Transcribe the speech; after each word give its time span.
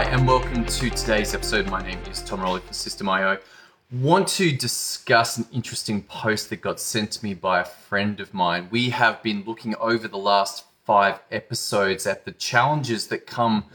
and 0.00 0.26
welcome 0.26 0.64
to 0.64 0.88
today's 0.88 1.34
episode. 1.34 1.70
My 1.70 1.82
name 1.82 1.98
is 2.10 2.22
Tom 2.22 2.40
Rowley 2.40 2.62
for 2.62 2.72
System.io. 2.72 3.36
Want 3.90 4.26
to 4.28 4.50
discuss 4.50 5.36
an 5.36 5.44
interesting 5.52 6.02
post 6.04 6.48
that 6.48 6.62
got 6.62 6.80
sent 6.80 7.10
to 7.12 7.24
me 7.24 7.34
by 7.34 7.60
a 7.60 7.64
friend 7.66 8.18
of 8.18 8.32
mine. 8.32 8.68
We 8.70 8.88
have 8.88 9.22
been 9.22 9.44
looking 9.46 9.76
over 9.76 10.08
the 10.08 10.16
last 10.16 10.64
five 10.86 11.20
episodes 11.30 12.06
at 12.06 12.24
the 12.24 12.32
challenges 12.32 13.08
that 13.08 13.26
come 13.26 13.66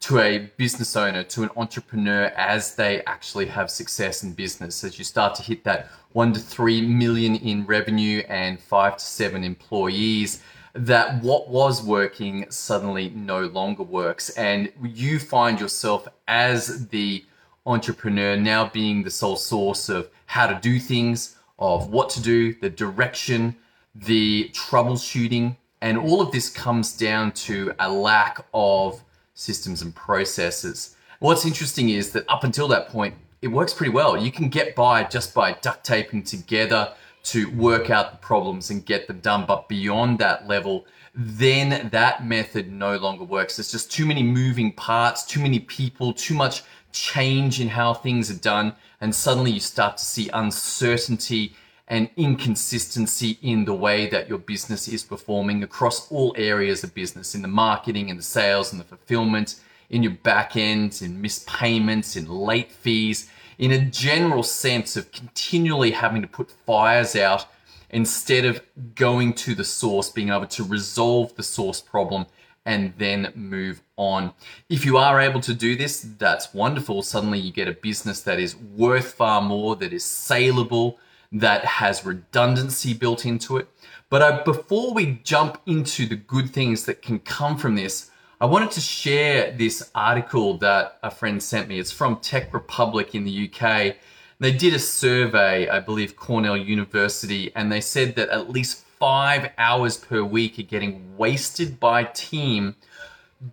to 0.00 0.20
a 0.20 0.50
business 0.56 0.94
owner, 0.94 1.24
to 1.24 1.42
an 1.42 1.50
entrepreneur 1.56 2.26
as 2.36 2.76
they 2.76 3.02
actually 3.06 3.46
have 3.46 3.68
success 3.68 4.22
in 4.22 4.32
business. 4.32 4.84
As 4.84 4.96
you 4.96 5.04
start 5.04 5.34
to 5.36 5.42
hit 5.42 5.64
that 5.64 5.88
one 6.12 6.32
to 6.34 6.40
three 6.40 6.82
million 6.82 7.34
in 7.34 7.66
revenue 7.66 8.22
and 8.28 8.60
five 8.60 8.98
to 8.98 9.04
seven 9.04 9.42
employees, 9.42 10.40
that 10.74 11.22
what 11.22 11.48
was 11.48 11.82
working 11.82 12.46
suddenly 12.50 13.10
no 13.10 13.46
longer 13.46 13.84
works. 13.84 14.30
And 14.30 14.72
you 14.82 15.18
find 15.18 15.60
yourself 15.60 16.06
as 16.28 16.88
the 16.88 17.24
entrepreneur 17.64 18.36
now 18.36 18.68
being 18.68 19.02
the 19.02 19.10
sole 19.10 19.36
source 19.36 19.88
of 19.88 20.10
how 20.26 20.46
to 20.46 20.58
do 20.60 20.78
things, 20.78 21.36
of 21.58 21.90
what 21.90 22.10
to 22.10 22.20
do, 22.20 22.54
the 22.54 22.70
direction, 22.70 23.56
the 23.94 24.50
troubleshooting. 24.52 25.56
And 25.80 25.96
all 25.96 26.20
of 26.20 26.32
this 26.32 26.50
comes 26.50 26.96
down 26.96 27.32
to 27.32 27.72
a 27.78 27.90
lack 27.90 28.44
of 28.52 29.02
systems 29.34 29.82
and 29.82 29.94
processes. 29.94 30.96
What's 31.20 31.46
interesting 31.46 31.90
is 31.90 32.10
that 32.12 32.28
up 32.28 32.44
until 32.44 32.68
that 32.68 32.88
point, 32.88 33.14
it 33.42 33.48
works 33.48 33.72
pretty 33.72 33.92
well. 33.92 34.16
You 34.16 34.32
can 34.32 34.48
get 34.48 34.74
by 34.74 35.04
just 35.04 35.34
by 35.34 35.52
duct 35.52 35.84
taping 35.84 36.22
together 36.22 36.94
to 37.24 37.50
work 37.50 37.90
out 37.90 38.12
the 38.12 38.18
problems 38.18 38.70
and 38.70 38.84
get 38.84 39.06
them 39.06 39.20
done. 39.20 39.44
But 39.46 39.68
beyond 39.68 40.18
that 40.18 40.46
level, 40.46 40.86
then 41.14 41.88
that 41.90 42.26
method 42.26 42.70
no 42.70 42.96
longer 42.96 43.24
works. 43.24 43.56
There's 43.56 43.72
just 43.72 43.90
too 43.90 44.06
many 44.06 44.22
moving 44.22 44.72
parts, 44.72 45.24
too 45.24 45.40
many 45.40 45.60
people, 45.60 46.12
too 46.12 46.34
much 46.34 46.62
change 46.92 47.60
in 47.60 47.68
how 47.68 47.94
things 47.94 48.30
are 48.30 48.40
done. 48.40 48.74
And 49.00 49.14
suddenly 49.14 49.52
you 49.52 49.60
start 49.60 49.96
to 49.96 50.04
see 50.04 50.28
uncertainty 50.32 51.54
and 51.88 52.08
inconsistency 52.16 53.38
in 53.42 53.64
the 53.64 53.74
way 53.74 54.06
that 54.08 54.28
your 54.28 54.38
business 54.38 54.88
is 54.88 55.02
performing 55.02 55.62
across 55.62 56.10
all 56.10 56.34
areas 56.38 56.82
of 56.84 56.94
business 56.94 57.34
in 57.34 57.42
the 57.42 57.48
marketing 57.48 58.10
and 58.10 58.18
the 58.18 58.22
sales 58.22 58.72
and 58.72 58.80
the 58.80 58.84
fulfillment, 58.84 59.60
in 59.90 60.02
your 60.02 60.12
back 60.12 60.56
end, 60.56 61.00
in 61.02 61.20
missed 61.20 61.46
payments, 61.46 62.16
in 62.16 62.26
late 62.26 62.72
fees 62.72 63.30
in 63.58 63.70
a 63.72 63.84
general 63.84 64.42
sense 64.42 64.96
of 64.96 65.12
continually 65.12 65.92
having 65.92 66.22
to 66.22 66.28
put 66.28 66.50
fires 66.66 67.16
out 67.16 67.46
instead 67.90 68.44
of 68.44 68.60
going 68.94 69.32
to 69.32 69.54
the 69.54 69.64
source, 69.64 70.10
being 70.10 70.30
able 70.30 70.46
to 70.46 70.64
resolve 70.64 71.34
the 71.36 71.42
source 71.42 71.80
problem 71.80 72.26
and 72.66 72.94
then 72.98 73.32
move 73.34 73.82
on. 73.96 74.32
If 74.68 74.84
you 74.84 74.96
are 74.96 75.20
able 75.20 75.40
to 75.40 75.54
do 75.54 75.76
this, 75.76 76.00
that's 76.18 76.54
wonderful. 76.54 77.02
Suddenly 77.02 77.38
you 77.38 77.52
get 77.52 77.68
a 77.68 77.72
business 77.72 78.22
that 78.22 78.40
is 78.40 78.56
worth 78.56 79.12
far 79.12 79.42
more, 79.42 79.76
that 79.76 79.92
is 79.92 80.04
saleable, 80.04 80.98
that 81.30 81.64
has 81.64 82.04
redundancy 82.04 82.94
built 82.94 83.26
into 83.26 83.58
it. 83.58 83.68
But 84.08 84.22
uh, 84.22 84.42
before 84.44 84.94
we 84.94 85.20
jump 85.24 85.60
into 85.66 86.06
the 86.06 86.16
good 86.16 86.50
things 86.50 86.84
that 86.86 87.02
can 87.02 87.18
come 87.20 87.56
from 87.56 87.74
this, 87.74 88.10
I 88.44 88.46
wanted 88.46 88.72
to 88.72 88.80
share 88.82 89.52
this 89.52 89.90
article 89.94 90.58
that 90.58 90.98
a 91.02 91.10
friend 91.10 91.42
sent 91.42 91.66
me. 91.66 91.78
It's 91.78 91.90
from 91.90 92.16
Tech 92.16 92.52
Republic 92.52 93.14
in 93.14 93.24
the 93.24 93.50
UK. 93.50 93.96
They 94.38 94.52
did 94.52 94.74
a 94.74 94.78
survey, 94.78 95.66
I 95.66 95.80
believe 95.80 96.14
Cornell 96.14 96.54
University, 96.54 97.50
and 97.56 97.72
they 97.72 97.80
said 97.80 98.16
that 98.16 98.28
at 98.28 98.50
least 98.50 98.84
five 98.98 99.50
hours 99.56 99.96
per 99.96 100.22
week 100.22 100.58
are 100.58 100.62
getting 100.62 101.16
wasted 101.16 101.80
by 101.80 102.04
team 102.04 102.76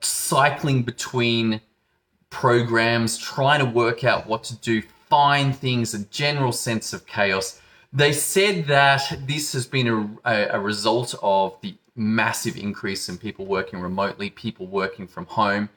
cycling 0.00 0.84
between 0.84 1.60
programs, 2.30 3.18
trying 3.18 3.58
to 3.58 3.66
work 3.66 4.04
out 4.04 4.26
what 4.26 4.42
to 4.44 4.56
do, 4.56 4.80
find 5.10 5.54
things, 5.54 5.92
a 5.92 6.02
general 6.06 6.50
sense 6.50 6.94
of 6.94 7.06
chaos. 7.06 7.60
They 7.92 8.12
said 8.12 8.68
that 8.68 9.18
this 9.26 9.52
has 9.52 9.66
been 9.66 10.18
a, 10.24 10.48
a, 10.52 10.60
result 10.60 11.14
of 11.22 11.56
the 11.60 11.74
massive 11.98 12.56
increase 12.56 13.08
in 13.08 13.18
people 13.18 13.44
working 13.44 13.80
remotely, 13.80 14.30
people 14.30 14.66
working 14.66 15.06
from 15.06 15.26
home. 15.26 15.68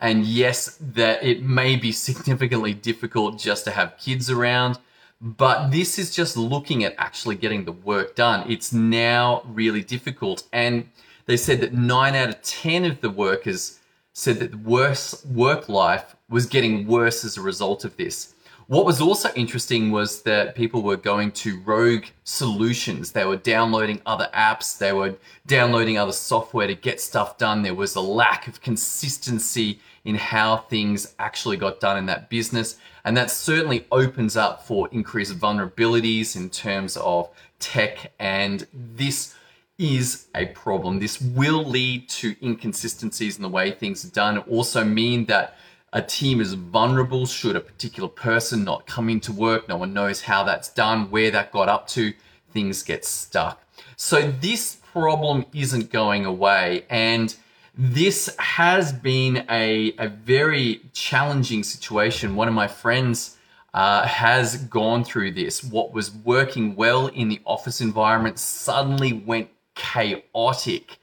And 0.00 0.24
yes, 0.24 0.78
that 0.80 1.22
it 1.22 1.42
may 1.42 1.76
be 1.76 1.92
significantly 1.92 2.74
difficult 2.74 3.38
just 3.38 3.64
to 3.64 3.70
have 3.70 3.98
kids 3.98 4.30
around, 4.30 4.78
but 5.20 5.70
this 5.70 5.98
is 5.98 6.14
just 6.14 6.36
looking 6.36 6.82
at 6.84 6.94
actually 6.96 7.36
getting 7.36 7.64
the 7.64 7.72
work 7.72 8.14
done. 8.14 8.50
It's 8.50 8.72
now 8.72 9.42
really 9.46 9.82
difficult. 9.82 10.44
And 10.52 10.88
they 11.26 11.36
said 11.36 11.60
that 11.60 11.74
nine 11.74 12.14
out 12.14 12.30
of 12.30 12.42
10 12.42 12.84
of 12.86 13.00
the 13.02 13.10
workers 13.10 13.78
said 14.12 14.38
that 14.38 14.50
the 14.50 14.58
worse 14.58 15.24
work 15.24 15.68
life 15.68 16.16
was 16.28 16.46
getting 16.46 16.86
worse 16.86 17.24
as 17.24 17.36
a 17.36 17.42
result 17.42 17.84
of 17.84 17.96
this. 17.96 18.34
What 18.70 18.86
was 18.86 19.00
also 19.00 19.30
interesting 19.34 19.90
was 19.90 20.22
that 20.22 20.54
people 20.54 20.82
were 20.82 20.96
going 20.96 21.32
to 21.32 21.58
rogue 21.62 22.04
solutions. 22.22 23.10
They 23.10 23.24
were 23.24 23.34
downloading 23.34 24.00
other 24.06 24.28
apps, 24.32 24.78
they 24.78 24.92
were 24.92 25.16
downloading 25.44 25.98
other 25.98 26.12
software 26.12 26.68
to 26.68 26.76
get 26.76 27.00
stuff 27.00 27.36
done. 27.36 27.62
There 27.62 27.74
was 27.74 27.96
a 27.96 28.00
lack 28.00 28.46
of 28.46 28.60
consistency 28.60 29.80
in 30.04 30.14
how 30.14 30.58
things 30.58 31.16
actually 31.18 31.56
got 31.56 31.80
done 31.80 31.98
in 31.98 32.06
that 32.06 32.30
business. 32.30 32.76
And 33.02 33.16
that 33.16 33.32
certainly 33.32 33.88
opens 33.90 34.36
up 34.36 34.64
for 34.64 34.88
increased 34.92 35.36
vulnerabilities 35.36 36.36
in 36.36 36.48
terms 36.48 36.96
of 36.96 37.28
tech. 37.58 38.12
And 38.20 38.68
this 38.72 39.34
is 39.78 40.28
a 40.32 40.46
problem. 40.46 41.00
This 41.00 41.20
will 41.20 41.64
lead 41.64 42.08
to 42.10 42.36
inconsistencies 42.40 43.34
in 43.34 43.42
the 43.42 43.48
way 43.48 43.72
things 43.72 44.04
are 44.04 44.12
done. 44.12 44.36
It 44.36 44.46
also 44.46 44.84
mean 44.84 45.24
that 45.24 45.56
a 45.92 46.00
team 46.00 46.40
is 46.40 46.54
vulnerable 46.54 47.26
should 47.26 47.56
a 47.56 47.60
particular 47.60 48.08
person 48.08 48.64
not 48.64 48.86
come 48.86 49.08
into 49.08 49.32
work. 49.32 49.68
No 49.68 49.76
one 49.76 49.92
knows 49.92 50.22
how 50.22 50.44
that's 50.44 50.68
done, 50.68 51.10
where 51.10 51.30
that 51.30 51.50
got 51.50 51.68
up 51.68 51.88
to. 51.88 52.12
Things 52.52 52.82
get 52.82 53.04
stuck. 53.04 53.62
So 53.96 54.30
this 54.30 54.76
problem 54.92 55.46
isn't 55.52 55.90
going 55.90 56.24
away. 56.24 56.84
And 56.90 57.34
this 57.76 58.34
has 58.38 58.92
been 58.92 59.44
a, 59.50 59.94
a 59.98 60.08
very 60.08 60.82
challenging 60.92 61.62
situation. 61.62 62.36
One 62.36 62.48
of 62.48 62.54
my 62.54 62.68
friends 62.68 63.36
uh, 63.74 64.06
has 64.06 64.56
gone 64.56 65.04
through 65.04 65.32
this. 65.32 65.64
What 65.64 65.92
was 65.92 66.10
working 66.10 66.76
well 66.76 67.08
in 67.08 67.28
the 67.28 67.40
office 67.44 67.80
environment 67.80 68.38
suddenly 68.38 69.12
went 69.12 69.48
chaotic 69.74 70.98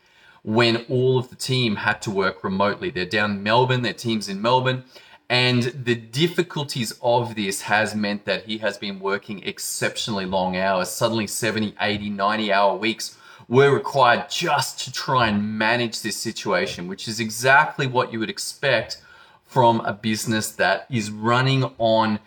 when 0.47 0.77
all 0.87 1.19
of 1.19 1.29
the 1.29 1.35
team 1.35 1.75
had 1.75 2.01
to 2.01 2.09
work 2.09 2.41
remotely. 2.41 2.89
They're 2.89 3.05
down 3.05 3.31
in 3.31 3.43
Melbourne, 3.43 3.81
their 3.81 3.91
team's 3.91 4.29
in 4.29 4.41
Melbourne. 4.41 4.85
And 5.29 5.63
the 5.63 5.95
difficulties 5.95 6.93
of 7.01 7.35
this 7.35 7.63
has 7.63 7.93
meant 7.93 8.23
that 8.23 8.45
he 8.45 8.59
has 8.59 8.77
been 8.77 8.97
working 9.01 9.43
exceptionally 9.43 10.25
long 10.25 10.55
hours. 10.55 10.87
Suddenly 10.87 11.27
70, 11.27 11.75
80, 11.81 12.09
90 12.11 12.53
hour 12.53 12.77
weeks 12.77 13.17
were 13.49 13.73
required 13.73 14.29
just 14.29 14.79
to 14.85 14.91
try 14.93 15.27
and 15.27 15.57
manage 15.57 16.01
this 16.01 16.15
situation, 16.15 16.87
which 16.87 17.09
is 17.09 17.19
exactly 17.19 17.85
what 17.85 18.13
you 18.13 18.19
would 18.19 18.29
expect 18.29 19.01
from 19.43 19.81
a 19.81 19.91
business 19.91 20.51
that 20.51 20.85
is 20.89 21.11
running 21.11 21.65
on 21.77 22.19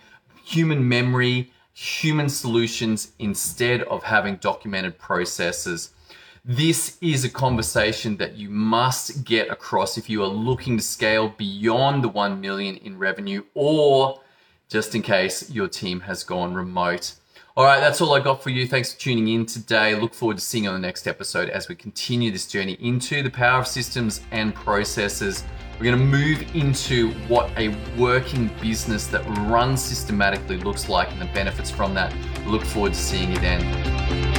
human 0.45 0.87
memory, 0.87 1.51
human 1.73 2.29
solutions 2.29 3.13
instead 3.19 3.81
of 3.85 4.03
having 4.03 4.37
documented 4.37 4.99
processes. 4.99 5.93
This 6.53 6.99
is 7.01 7.25
a 7.25 7.31
conversation 7.31 8.17
that 8.17 8.35
you 8.35 8.51
must 8.51 9.23
get 9.25 9.49
across 9.51 9.97
if 9.97 10.11
you 10.11 10.21
are 10.25 10.27
looking 10.27 10.77
to 10.77 10.83
scale 10.83 11.29
beyond 11.39 12.03
the 12.03 12.09
1 12.09 12.41
million 12.41 12.75
in 12.79 12.99
revenue 12.99 13.45
or 13.55 14.21
just 14.69 14.97
in 14.97 15.03
case 15.03 15.49
your 15.49 15.69
team 15.69 16.01
has 16.01 16.25
gone 16.25 16.53
remote. 16.53 17.15
All 17.57 17.65
right, 17.65 17.79
that's 17.79 18.01
all 18.01 18.15
I 18.15 18.19
got 18.19 18.43
for 18.43 18.51
you. 18.51 18.67
Thanks 18.67 18.93
for 18.93 18.99
tuning 18.99 19.29
in 19.29 19.47
today. 19.47 19.95
Look 19.95 20.13
forward 20.13 20.39
to 20.39 20.43
seeing 20.43 20.65
you 20.65 20.71
on 20.71 20.81
the 20.81 20.85
next 20.85 21.07
episode 21.07 21.51
as 21.51 21.69
we 21.69 21.77
continue 21.77 22.33
this 22.33 22.49
journey 22.49 22.77
into 22.81 23.23
the 23.23 23.31
power 23.31 23.61
of 23.61 23.69
systems 23.69 24.21
and 24.33 24.53
processes. 24.53 25.45
We're 25.79 25.85
going 25.85 25.99
to 26.01 26.05
move 26.05 26.57
into 26.57 27.13
what 27.29 27.57
a 27.57 27.69
working 27.97 28.51
business 28.61 29.07
that 29.07 29.25
runs 29.49 29.81
systematically 29.81 30.57
looks 30.57 30.89
like 30.89 31.13
and 31.13 31.21
the 31.21 31.27
benefits 31.27 31.71
from 31.71 31.95
that. 31.95 32.13
Look 32.45 32.65
forward 32.65 32.95
to 32.95 32.99
seeing 32.99 33.31
you 33.31 33.39
then. 33.39 34.30